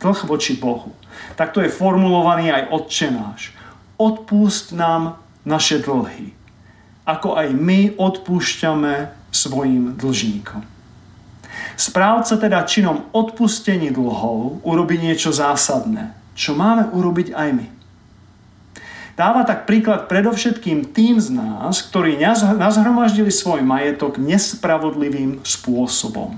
Dlh 0.03 0.19
voči 0.27 0.59
Bohu. 0.59 0.91
Takto 1.39 1.63
je 1.63 1.71
formulovaný 1.71 2.51
aj 2.51 2.67
Otče 2.75 3.07
náš. 3.15 3.55
Nám 4.75 5.23
naše 5.47 5.79
dlhy, 5.79 6.35
ako 7.07 7.39
aj 7.39 7.47
my 7.55 7.95
odpúšťame 7.95 9.07
svojim 9.31 9.95
dlžníkom. 9.95 10.59
Správca 11.79 12.35
teda 12.35 12.67
činom 12.67 13.07
odpustení 13.15 13.95
dlhov 13.95 14.59
urobí 14.67 14.99
niečo 14.99 15.31
zásadné, 15.31 16.11
čo 16.35 16.51
máme 16.51 16.91
urobiť 16.91 17.31
aj 17.31 17.49
my. 17.55 17.67
Dáva 19.15 19.47
tak 19.47 19.63
príklad 19.63 20.11
predovšetkým 20.11 20.91
tým 20.91 21.23
z 21.23 21.31
nás, 21.31 21.79
ktorí 21.87 22.19
nazhromaždili 22.59 23.31
svoj 23.31 23.63
majetok 23.63 24.19
nespravodlivým 24.19 25.39
spôsobom. 25.39 26.35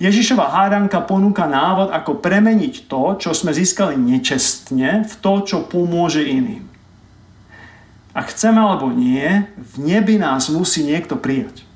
Ježišova 0.00 0.48
hádanka 0.48 1.04
ponúka 1.04 1.44
návod, 1.44 1.92
ako 1.92 2.24
premeniť 2.24 2.88
to, 2.88 3.20
čo 3.20 3.36
sme 3.36 3.52
získali 3.52 4.00
nečestne, 4.00 5.04
v 5.04 5.14
to, 5.20 5.32
čo 5.44 5.68
pomôže 5.68 6.24
iným. 6.24 6.64
Ak 8.16 8.32
chceme 8.32 8.56
alebo 8.56 8.88
nie, 8.88 9.44
v 9.60 9.74
nebi 9.76 10.16
nás 10.16 10.48
musí 10.48 10.88
niekto 10.88 11.20
prijať. 11.20 11.68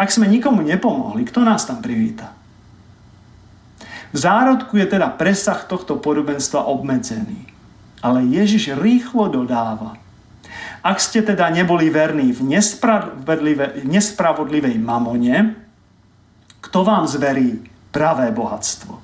Ak 0.00 0.08
sme 0.08 0.32
nikomu 0.32 0.64
nepomohli, 0.64 1.28
kto 1.28 1.44
nás 1.44 1.68
tam 1.68 1.84
privíta? 1.84 2.32
V 4.12 4.18
zárodku 4.18 4.80
je 4.80 4.88
teda 4.88 5.12
presah 5.12 5.60
tohto 5.68 6.00
podobenstva 6.00 6.64
obmedzený. 6.64 7.51
Ale 8.02 8.26
Ježiš 8.26 8.74
rýchlo 8.74 9.30
dodáva, 9.30 9.96
ak 10.82 10.98
ste 10.98 11.22
teda 11.22 11.46
neboli 11.54 11.86
verní 11.86 12.34
v 12.34 12.58
nespravodlivej 13.86 14.76
mamone, 14.82 15.54
kto 16.58 16.82
vám 16.82 17.06
zverí 17.06 17.62
pravé 17.94 18.34
bohatstvo? 18.34 18.98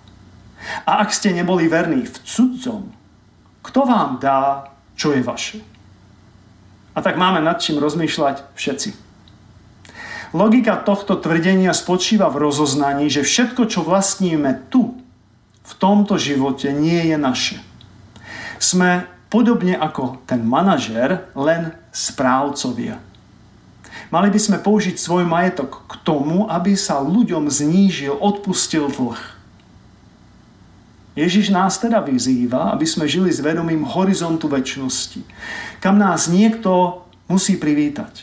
A 0.91 1.07
ak 1.07 1.15
ste 1.15 1.31
neboli 1.31 1.71
verní 1.71 2.03
v 2.03 2.17
cudzom, 2.27 2.91
kto 3.63 3.81
vám 3.87 4.19
dá, 4.19 4.75
čo 4.99 5.15
je 5.15 5.23
vaše? 5.23 5.63
A 6.95 6.99
tak 6.99 7.15
máme 7.15 7.39
nad 7.39 7.63
čím 7.63 7.79
rozmýšľať 7.79 8.43
všetci. 8.59 8.91
Logika 10.35 10.77
tohto 10.83 11.15
tvrdenia 11.15 11.71
spočíva 11.71 12.27
v 12.29 12.51
rozoznaní, 12.51 13.07
že 13.07 13.23
všetko, 13.23 13.71
čo 13.71 13.87
vlastníme 13.87 14.67
tu, 14.67 14.99
v 15.63 15.73
tomto 15.79 16.19
živote, 16.19 16.75
nie 16.75 17.13
je 17.13 17.17
naše. 17.21 17.68
Sme 18.59 19.07
podobne 19.33 19.79
ako 19.79 20.23
ten 20.27 20.43
manažer, 20.45 21.31
len 21.35 21.73
správcovia. 21.95 22.99
Mali 24.09 24.29
by 24.33 24.41
sme 24.41 24.59
použiť 24.63 24.97
svoj 24.97 25.29
majetok 25.29 25.85
k 25.85 25.95
tomu, 26.01 26.49
aby 26.49 26.73
sa 26.79 27.05
ľuďom 27.05 27.51
znížil, 27.53 28.17
odpustil 28.17 28.89
dlh. 28.89 29.21
Ježiš 31.19 31.51
nás 31.51 31.83
teda 31.83 31.99
vyzýva, 31.99 32.71
aby 32.73 32.87
sme 32.87 33.11
žili 33.11 33.35
s 33.35 33.43
vedomím 33.43 33.83
horizontu 33.83 34.47
väčšnosti, 34.47 35.27
kam 35.83 35.99
nás 35.99 36.31
niekto 36.31 37.03
musí 37.27 37.59
privítať. 37.59 38.23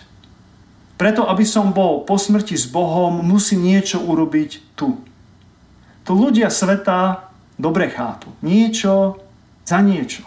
Preto, 0.96 1.27
aby 1.27 1.44
som 1.44 1.75
bol 1.75 2.08
po 2.08 2.15
smrti 2.15 2.56
s 2.56 2.72
Bohom, 2.72 3.20
musím 3.20 3.68
niečo 3.68 4.00
urobiť 4.00 4.80
tu. 4.80 5.04
To 6.08 6.12
ľudia 6.15 6.48
sveta 6.48 7.27
dobre 7.60 7.92
chápu. 7.92 8.32
Niečo 8.39 9.20
za 9.65 9.81
niečo. 9.81 10.24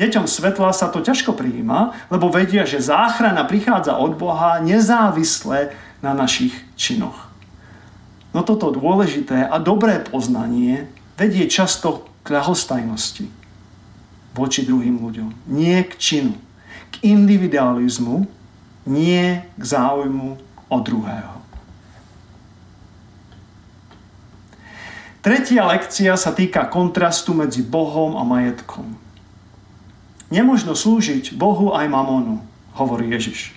Deťom 0.00 0.24
svetla 0.24 0.72
sa 0.72 0.88
to 0.88 1.04
ťažko 1.04 1.36
prijíma, 1.36 2.08
lebo 2.08 2.32
vedia, 2.32 2.64
že 2.64 2.80
záchrana 2.80 3.44
prichádza 3.44 4.00
od 4.00 4.16
Boha 4.16 4.58
nezávisle 4.64 5.76
na 6.00 6.16
našich 6.16 6.56
činoch. 6.74 7.28
No 8.32 8.40
toto 8.40 8.72
dôležité 8.72 9.44
a 9.44 9.60
dobré 9.60 10.00
poznanie 10.00 10.88
vedie 11.20 11.44
často 11.46 12.08
k 12.24 12.32
ľahostajnosti 12.32 13.28
voči 14.32 14.64
druhým 14.64 14.96
ľuďom. 15.04 15.52
Nie 15.52 15.84
k 15.84 15.92
činu, 16.00 16.34
k 16.88 17.04
individualizmu 17.04 18.24
nie 18.88 19.44
k 19.44 19.62
záujmu 19.62 20.40
o 20.72 20.76
druhého. 20.80 21.41
Tretia 25.22 25.70
lekcia 25.70 26.18
sa 26.18 26.34
týka 26.34 26.66
kontrastu 26.66 27.30
medzi 27.30 27.62
Bohom 27.62 28.18
a 28.18 28.26
majetkom. 28.26 28.98
Nemožno 30.34 30.74
slúžiť 30.74 31.38
Bohu 31.38 31.70
aj 31.70 31.86
mamonu, 31.86 32.42
hovorí 32.74 33.06
Ježiš. 33.14 33.54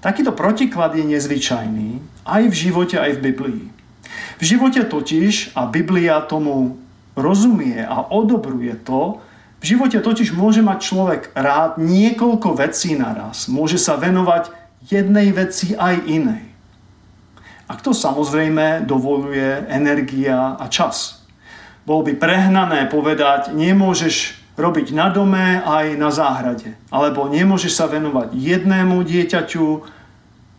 Takýto 0.00 0.32
protiklad 0.32 0.96
je 0.96 1.04
nezvyčajný 1.04 2.00
aj 2.24 2.48
v 2.48 2.54
živote, 2.56 2.96
aj 2.96 3.20
v 3.20 3.24
Biblii. 3.28 3.64
V 4.40 4.42
živote 4.56 4.88
totiž, 4.88 5.52
a 5.52 5.68
Biblia 5.68 6.24
tomu 6.24 6.80
rozumie 7.12 7.84
a 7.84 8.08
odobruje 8.08 8.72
to, 8.88 9.20
v 9.60 9.64
živote 9.76 10.00
totiž 10.00 10.32
môže 10.32 10.64
mať 10.64 10.78
človek 10.80 11.22
rád 11.36 11.76
niekoľko 11.76 12.56
vecí 12.56 12.96
naraz. 12.96 13.52
Môže 13.52 13.76
sa 13.76 14.00
venovať 14.00 14.48
jednej 14.88 15.28
veci 15.36 15.76
aj 15.76 16.08
inej. 16.08 16.55
A 17.66 17.74
to 17.74 17.90
samozrejme 17.90 18.86
dovoluje 18.86 19.66
energia 19.66 20.54
a 20.54 20.70
čas. 20.70 21.26
Bolo 21.82 22.06
by 22.06 22.18
prehnané 22.18 22.86
povedať, 22.86 23.50
nemôžeš 23.54 24.38
robiť 24.54 24.94
na 24.96 25.10
dome 25.12 25.60
aj 25.62 25.98
na 25.98 26.10
záhrade. 26.10 26.74
Alebo 26.88 27.26
nemôžeš 27.26 27.72
sa 27.74 27.86
venovať 27.86 28.32
jednému 28.34 29.02
dieťaťu 29.02 29.66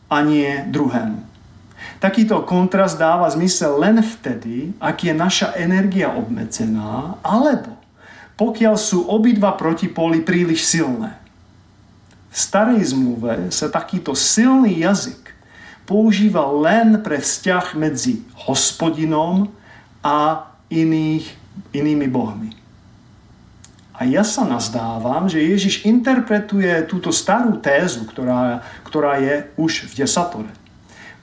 a 0.07 0.17
nie 0.23 0.63
druhému. 0.67 1.19
Takýto 1.97 2.45
kontrast 2.45 3.01
dáva 3.01 3.25
zmysel 3.31 3.73
len 3.81 3.99
vtedy, 4.05 4.77
ak 4.77 5.07
je 5.07 5.13
naša 5.17 5.57
energia 5.57 6.13
obmedzená, 6.13 7.17
alebo 7.25 7.73
pokiaľ 8.37 8.75
sú 8.77 9.09
obidva 9.09 9.57
protipóly 9.57 10.21
príliš 10.21 10.69
silné. 10.69 11.17
V 12.29 12.37
starej 12.37 12.93
zmluve 12.93 13.49
sa 13.49 13.65
takýto 13.65 14.13
silný 14.13 14.85
jazyk 14.85 15.33
používa 15.87 16.43
len 16.51 16.99
pre 16.99 17.23
vzťah 17.23 17.79
medzi 17.79 18.27
hospodinom 18.43 19.47
a 20.03 20.51
iných, 20.67 21.25
inými 21.71 22.07
bohmi. 22.11 22.51
A 23.97 24.05
ja 24.05 24.21
sa 24.21 24.45
nazdávam, 24.45 25.25
že 25.25 25.41
Ježiš 25.41 25.87
interpretuje 25.87 26.85
túto 26.85 27.09
starú 27.09 27.57
tézu, 27.57 28.05
ktorá, 28.05 28.61
ktorá 28.85 29.17
je 29.17 29.49
už 29.57 29.89
v 29.89 30.05
desatore, 30.05 30.51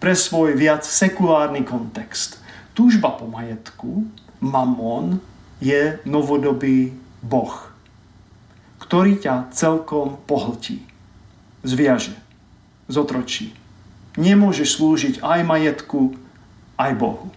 pre 0.02 0.16
svoj 0.16 0.58
viac 0.58 0.82
sekulárny 0.82 1.62
kontext. 1.62 2.42
Túžba 2.74 3.14
po 3.14 3.30
majetku, 3.30 4.08
mamon, 4.42 5.22
je 5.62 6.02
novodobý 6.02 6.98
boh, 7.22 7.54
ktorý 8.82 9.22
ťa 9.22 9.54
celkom 9.54 10.18
pohltí, 10.26 10.82
zviaže, 11.62 12.18
zotročí 12.90 13.54
Nemôžeš 14.14 14.78
slúžiť 14.78 15.14
aj 15.22 15.40
majetku, 15.42 16.14
aj 16.78 16.92
Bohu. 16.94 17.28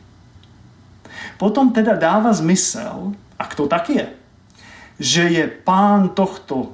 Potom 1.37 1.73
teda 1.73 1.97
dáva 1.97 2.33
zmysel, 2.33 3.13
a 3.37 3.43
kto 3.45 3.69
tak 3.69 3.89
je, 3.93 4.05
že 4.97 5.29
je 5.29 5.45
pán 5.45 6.13
tohto 6.13 6.73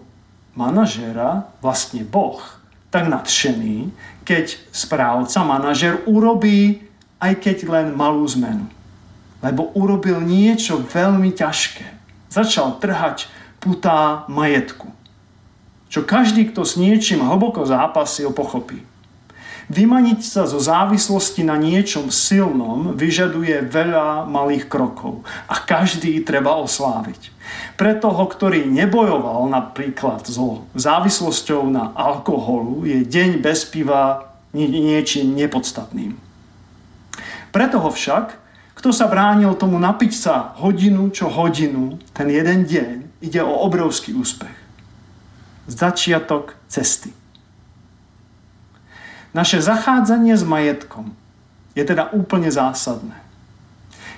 manažera, 0.56 1.52
vlastne 1.60 2.08
Boh, 2.08 2.40
tak 2.88 3.10
nadšený, 3.10 3.92
keď 4.24 4.56
správca, 4.72 5.44
manažer 5.44 6.00
urobí 6.08 6.88
aj 7.20 7.40
keď 7.40 7.58
len 7.68 7.88
malú 7.96 8.24
zmenu. 8.36 8.68
Lebo 9.44 9.72
urobil 9.76 10.24
niečo 10.24 10.80
veľmi 10.80 11.36
ťažké. 11.36 11.84
Začal 12.32 12.80
trhať 12.80 13.28
putá 13.60 14.24
majetku. 14.32 14.92
Čo 15.92 16.08
každý, 16.08 16.50
kto 16.52 16.64
s 16.64 16.80
niečím 16.80 17.24
hlboko 17.24 17.68
zápasil, 17.68 18.32
pochopí. 18.32 18.82
Vymaniť 19.72 20.20
sa 20.20 20.44
zo 20.44 20.60
závislosti 20.60 21.48
na 21.48 21.56
niečom 21.56 22.12
silnom 22.12 22.92
vyžaduje 23.00 23.64
veľa 23.64 24.28
malých 24.28 24.68
krokov 24.68 25.24
a 25.48 25.56
každý 25.64 26.20
treba 26.28 26.60
osláviť. 26.60 27.32
Pre 27.80 27.96
toho, 27.96 28.24
ktorý 28.28 28.68
nebojoval 28.68 29.48
napríklad 29.48 30.28
so 30.28 30.68
závislosťou 30.76 31.72
na 31.72 31.96
alkoholu, 31.96 32.84
je 32.84 33.08
deň 33.08 33.40
bez 33.40 33.64
piva 33.64 34.36
niečím 34.52 35.32
nepodstatným. 35.32 36.20
Pre 37.54 37.66
toho 37.72 37.88
však, 37.88 38.36
kto 38.76 38.90
sa 38.92 39.08
bránil 39.08 39.56
tomu 39.56 39.80
napiť 39.80 40.12
sa 40.12 40.36
hodinu 40.60 41.08
čo 41.16 41.32
hodinu, 41.32 42.02
ten 42.12 42.28
jeden 42.28 42.68
deň 42.68 43.24
ide 43.24 43.40
o 43.40 43.64
obrovský 43.64 44.12
úspech. 44.12 44.52
Začiatok 45.72 46.60
cesty. 46.68 47.23
Naše 49.34 49.66
zachádzanie 49.66 50.38
s 50.38 50.46
majetkom 50.46 51.10
je 51.74 51.82
teda 51.82 52.14
úplne 52.14 52.54
zásadné. 52.54 53.18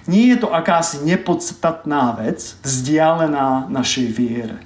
Nie 0.06 0.36
je 0.36 0.46
to 0.46 0.54
akási 0.54 1.02
nepodstatná 1.02 2.14
vec, 2.20 2.60
vzdialená 2.62 3.72
našej 3.72 4.08
viere. 4.12 4.60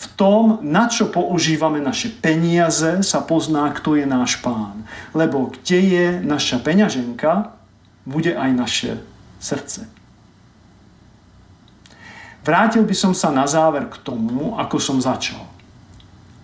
V 0.00 0.06
tom, 0.16 0.58
na 0.64 0.88
čo 0.88 1.12
používame 1.12 1.78
naše 1.78 2.08
peniaze, 2.08 3.04
sa 3.04 3.20
pozná, 3.20 3.68
kto 3.76 4.00
je 4.00 4.08
náš 4.08 4.40
pán. 4.40 4.88
Lebo 5.12 5.52
kde 5.52 5.78
je 5.78 6.06
naša 6.24 6.58
peňaženka, 6.64 7.52
bude 8.08 8.32
aj 8.32 8.50
naše 8.56 8.90
srdce. 9.36 9.84
Vrátil 12.40 12.88
by 12.88 12.96
som 12.96 13.12
sa 13.12 13.28
na 13.28 13.44
záver 13.44 13.84
k 13.92 14.00
tomu, 14.00 14.56
ako 14.56 14.80
som 14.80 14.96
začal. 14.96 15.44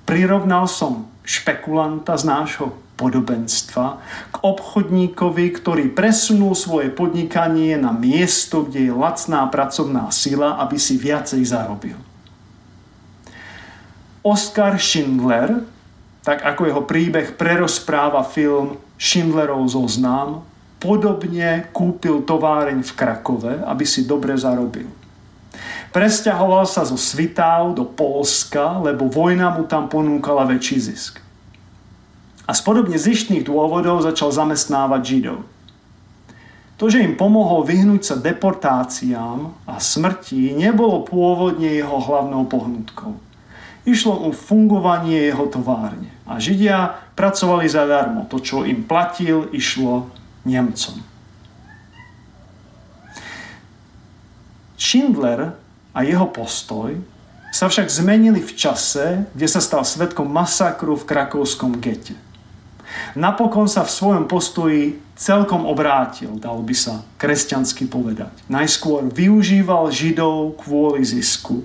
Prirovnal 0.04 0.68
som 0.68 1.08
špekulanta 1.26 2.14
z 2.14 2.24
nášho 2.24 2.78
podobenstva 2.96 4.00
k 4.32 4.36
obchodníkovi, 4.40 5.46
ktorý 5.52 5.92
presunul 5.92 6.56
svoje 6.56 6.88
podnikanie 6.88 7.76
na 7.76 7.92
miesto, 7.92 8.64
kde 8.64 8.88
je 8.88 8.92
lacná 8.94 9.44
pracovná 9.52 10.08
sila, 10.08 10.56
aby 10.64 10.80
si 10.80 10.96
viacej 10.96 11.42
zarobil. 11.44 11.98
Oscar 14.24 14.80
Schindler, 14.80 15.62
tak 16.24 16.42
ako 16.42 16.62
jeho 16.66 16.82
príbeh 16.82 17.38
prerozpráva 17.38 18.26
film 18.26 18.80
Schindlerov 18.98 19.66
zoznam, 19.70 20.42
podobne 20.80 21.68
kúpil 21.70 22.24
továreň 22.26 22.82
v 22.82 22.92
Krakove, 22.96 23.54
aby 23.62 23.84
si 23.86 24.08
dobre 24.08 24.34
zarobil. 24.34 25.05
Presťahoval 25.96 26.68
sa 26.68 26.84
zo 26.84 27.00
Svitáv 27.00 27.72
do 27.72 27.88
Polska, 27.88 28.76
lebo 28.84 29.08
vojna 29.08 29.48
mu 29.56 29.64
tam 29.64 29.88
ponúkala 29.88 30.44
väčší 30.44 30.76
zisk 30.76 31.24
a 32.46 32.54
z 32.54 32.60
podobne 32.62 32.94
zištných 32.94 33.42
dôvodov 33.42 34.06
začal 34.06 34.30
zamestnávať 34.30 35.02
Židov. 35.02 35.38
To, 36.78 36.84
že 36.86 37.02
im 37.02 37.18
pomohol 37.18 37.66
vyhnúť 37.66 38.02
sa 38.04 38.16
deportáciám 38.20 39.66
a 39.66 39.74
smrti, 39.80 40.54
nebolo 40.54 41.02
pôvodne 41.02 41.66
jeho 41.66 41.98
hlavnou 41.98 42.46
pohnutkou. 42.46 43.16
Išlo 43.86 44.14
o 44.14 44.30
fungovanie 44.30 45.30
jeho 45.30 45.46
továrne. 45.48 46.12
A 46.26 46.36
Židia 46.36 47.00
pracovali 47.16 47.70
zadarmo. 47.70 48.28
To, 48.28 48.42
čo 48.42 48.66
im 48.66 48.84
platil, 48.84 49.48
išlo 49.54 50.10
Nemcom. 50.44 51.00
Schindler 54.76 55.56
a 55.96 56.04
jeho 56.04 56.28
postoj 56.28 56.92
sa 57.48 57.72
však 57.72 57.88
zmenili 57.88 58.44
v 58.44 58.52
čase, 58.52 59.24
kde 59.32 59.48
sa 59.48 59.64
stal 59.64 59.80
svetkom 59.80 60.28
masakru 60.28 60.92
v 60.92 61.08
krakovskom 61.08 61.80
gete. 61.80 62.12
Napokon 63.16 63.64
sa 63.64 63.80
v 63.80 63.92
svojom 63.96 64.24
postoji 64.28 65.00
celkom 65.16 65.64
obrátil, 65.64 66.36
dal 66.36 66.60
by 66.60 66.76
sa 66.76 67.00
kresťansky 67.16 67.88
povedať. 67.88 68.32
Najskôr 68.52 69.08
využíval 69.08 69.88
Židov 69.88 70.60
kvôli 70.60 71.00
zisku. 71.00 71.64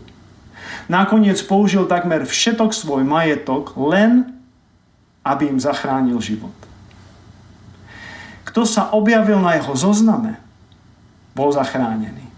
Nakoniec 0.87 1.43
použil 1.43 1.83
takmer 1.91 2.23
všetok 2.23 2.71
svoj 2.71 3.03
majetok 3.03 3.75
len, 3.75 4.31
aby 5.27 5.51
im 5.51 5.59
zachránil 5.59 6.23
život. 6.23 6.55
Kto 8.47 8.63
sa 8.63 8.95
objavil 8.95 9.43
na 9.43 9.59
jeho 9.59 9.75
zozname, 9.75 10.39
bol 11.35 11.51
zachránený. 11.51 12.30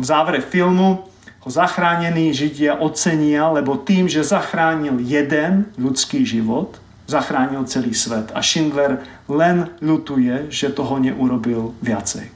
V 0.00 0.04
závere 0.08 0.40
filmu 0.40 1.04
ho 1.44 1.48
zachránení 1.52 2.32
Židia 2.32 2.80
ocenia, 2.80 3.52
lebo 3.52 3.76
tým, 3.76 4.08
že 4.08 4.24
zachránil 4.24 4.96
jeden 5.04 5.68
ľudský 5.76 6.24
život– 6.24 6.74
zachránil 7.10 7.66
celý 7.66 7.90
svet. 7.90 8.30
A 8.30 8.38
Schindler 8.38 9.02
len 9.26 9.74
ľutuje, 9.82 10.46
že 10.54 10.70
toho 10.70 11.02
neurobil 11.02 11.74
viacej. 11.82 12.30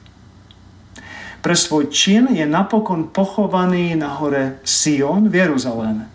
Pre 1.38 1.54
svoj 1.54 1.92
čin 1.94 2.34
je 2.34 2.42
napokon 2.42 3.14
pochovaný 3.14 3.94
na 3.94 4.10
hore 4.18 4.58
Sion 4.66 5.30
v 5.30 5.46
Jeruzaleme. 5.46 6.10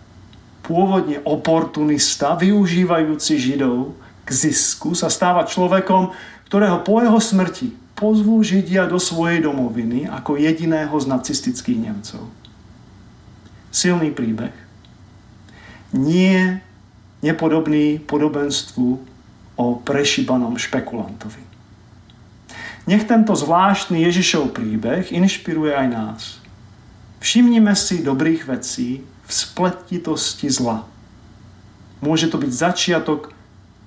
Pôvodne 0.66 1.22
oportunista, 1.24 2.36
využívajúci 2.36 3.38
Židov 3.38 3.96
k 4.26 4.30
zisku, 4.30 4.94
sa 4.94 5.08
stáva 5.08 5.46
človekom, 5.46 6.14
ktorého 6.50 6.82
po 6.82 7.02
jeho 7.02 7.18
smrti 7.22 7.74
pozvú 8.00 8.40
Židia 8.40 8.88
do 8.88 8.96
svojej 8.96 9.44
domoviny 9.44 10.08
ako 10.08 10.40
jediného 10.40 10.96
z 10.96 11.06
nacistických 11.12 11.84
Nemcov. 11.84 12.32
Silný 13.76 14.16
príbeh. 14.16 14.56
Nie 15.92 16.64
nepodobný 17.20 18.00
podobenstvu 18.00 18.88
o 19.60 19.66
prešibanom 19.84 20.56
špekulantovi. 20.56 21.44
Nech 22.88 23.04
tento 23.04 23.36
zvláštny 23.36 24.08
Ježišov 24.08 24.56
príbeh 24.56 25.12
inšpiruje 25.12 25.76
aj 25.76 25.88
nás. 25.92 26.22
Všimnime 27.20 27.76
si 27.76 28.00
dobrých 28.00 28.48
vecí 28.48 29.04
v 29.04 29.30
spletitosti 29.30 30.48
zla. 30.48 30.88
Môže 32.00 32.32
to 32.32 32.40
byť 32.40 32.52
začiatok 32.56 33.36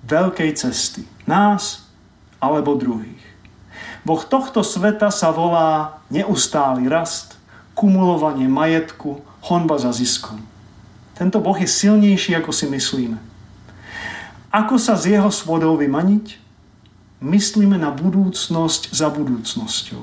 veľkej 0.05 0.53
cesty. 0.53 1.09
Nás 1.25 1.88
alebo 2.37 2.77
druhých. 2.77 3.21
Boh 4.02 4.22
tohto 4.26 4.66
sveta 4.66 5.14
sa 5.14 5.30
volá 5.30 6.02
neustály 6.10 6.90
rast, 6.90 7.38
kumulovanie 7.78 8.50
majetku, 8.50 9.22
honba 9.46 9.78
za 9.78 9.94
ziskom. 9.94 10.42
Tento 11.14 11.38
Boh 11.38 11.54
je 11.54 11.70
silnejší, 11.70 12.34
ako 12.34 12.50
si 12.50 12.66
myslíme. 12.66 13.18
Ako 14.50 14.76
sa 14.76 14.98
z 14.98 15.16
jeho 15.16 15.30
svodov 15.30 15.78
vymaniť? 15.78 16.42
Myslíme 17.22 17.78
na 17.78 17.94
budúcnosť 17.94 18.90
za 18.90 19.06
budúcnosťou. 19.06 20.02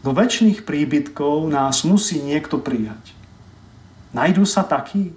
Do 0.00 0.10
väčšných 0.10 0.66
príbytkov 0.66 1.46
nás 1.46 1.86
musí 1.86 2.18
niekto 2.18 2.58
prijať. 2.58 3.14
Najdú 4.10 4.42
sa 4.42 4.66
takí? 4.66 5.14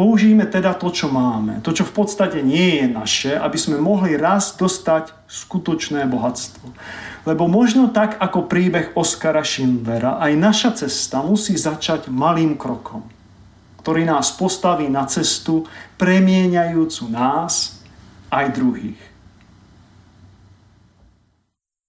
Použijeme 0.00 0.48
teda 0.48 0.72
to, 0.80 0.88
čo 0.88 1.12
máme, 1.12 1.60
to, 1.60 1.76
čo 1.76 1.84
v 1.84 1.92
podstate 1.92 2.40
nie 2.40 2.80
je 2.80 2.86
naše, 2.88 3.32
aby 3.36 3.60
sme 3.60 3.76
mohli 3.76 4.16
raz 4.16 4.56
dostať 4.56 5.12
skutočné 5.28 6.08
bohatstvo. 6.08 6.72
Lebo 7.28 7.44
možno 7.44 7.92
tak 7.92 8.16
ako 8.16 8.48
príbeh 8.48 8.96
Oskara 8.96 9.44
Schindlera, 9.44 10.16
aj 10.16 10.32
naša 10.40 10.70
cesta 10.72 11.20
musí 11.20 11.52
začať 11.52 12.08
malým 12.08 12.56
krokom 12.56 13.20
ktorý 13.80 14.04
nás 14.04 14.36
postaví 14.36 14.92
na 14.92 15.08
cestu, 15.08 15.64
premieňajúcu 15.96 17.04
nás 17.08 17.80
aj 18.28 18.46
druhých. 18.52 19.09